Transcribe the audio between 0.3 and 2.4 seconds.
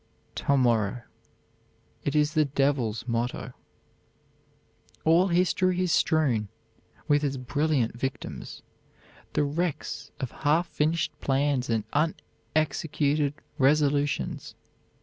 "To morrow." It is